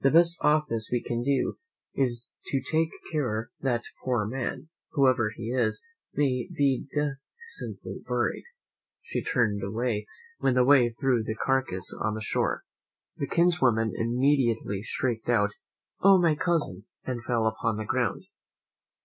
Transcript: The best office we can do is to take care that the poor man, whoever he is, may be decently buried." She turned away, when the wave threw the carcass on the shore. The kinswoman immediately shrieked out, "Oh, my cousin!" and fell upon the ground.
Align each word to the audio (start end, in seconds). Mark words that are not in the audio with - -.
The 0.00 0.10
best 0.10 0.36
office 0.40 0.88
we 0.90 1.00
can 1.00 1.22
do 1.22 1.56
is 1.94 2.30
to 2.46 2.60
take 2.60 2.90
care 3.12 3.50
that 3.60 3.82
the 3.82 3.88
poor 4.04 4.26
man, 4.26 4.68
whoever 4.94 5.30
he 5.30 5.52
is, 5.52 5.80
may 6.12 6.48
be 6.52 6.86
decently 6.92 8.00
buried." 8.04 8.42
She 9.00 9.22
turned 9.22 9.62
away, 9.62 10.08
when 10.40 10.54
the 10.54 10.64
wave 10.64 10.96
threw 10.98 11.22
the 11.22 11.36
carcass 11.36 11.94
on 11.94 12.14
the 12.14 12.20
shore. 12.20 12.64
The 13.18 13.28
kinswoman 13.28 13.92
immediately 13.96 14.82
shrieked 14.82 15.28
out, 15.28 15.52
"Oh, 16.00 16.18
my 16.20 16.34
cousin!" 16.34 16.86
and 17.04 17.22
fell 17.22 17.46
upon 17.46 17.76
the 17.76 17.84
ground. 17.84 18.24